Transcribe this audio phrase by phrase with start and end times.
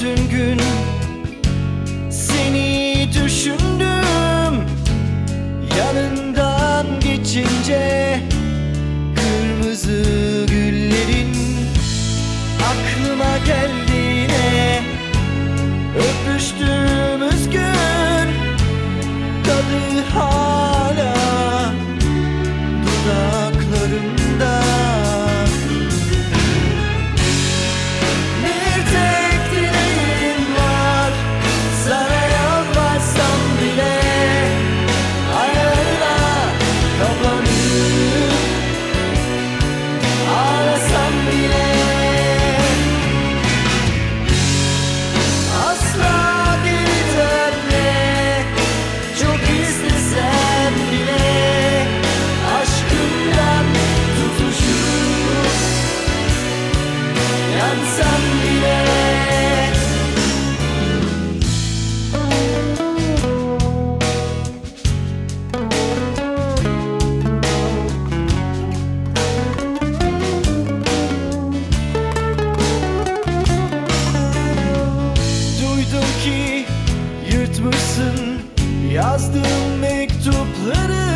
[0.00, 0.60] bütün gün
[2.10, 4.64] Seni düşündüm.
[5.78, 8.20] Yanından geçince
[9.16, 10.02] Kırmızı
[10.48, 11.36] güllerin
[12.58, 13.89] Aklıma geldi.
[77.70, 78.38] yazmışsın.
[78.92, 81.14] Yazdığım mektupları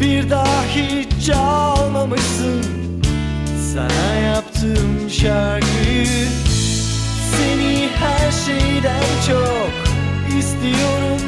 [0.00, 2.62] Bir daha hiç almamışsın.
[3.74, 6.28] Sana yaptığım şarkıyı
[7.36, 9.72] Seni her şeyden çok
[10.38, 11.27] istiyorum.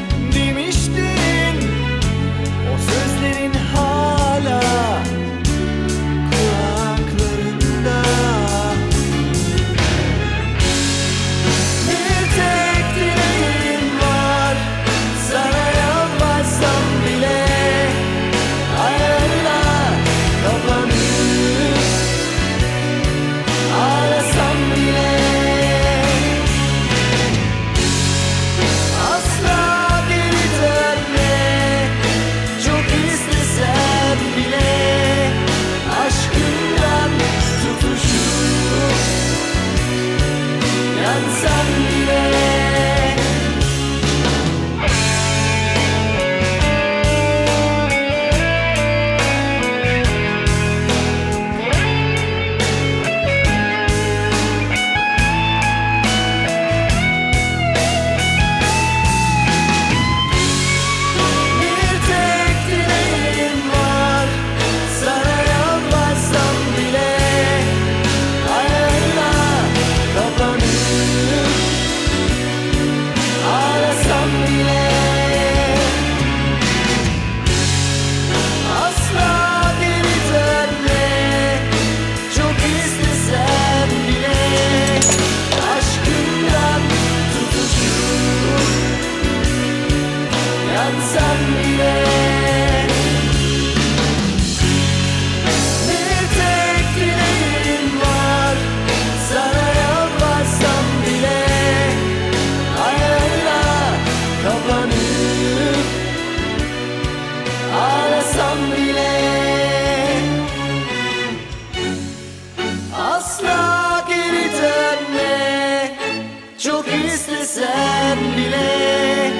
[116.70, 119.32] Çok istesen bile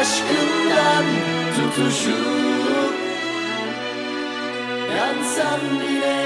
[0.00, 1.04] Aşkından
[1.56, 2.94] tutuşup
[4.96, 6.23] Yansan bile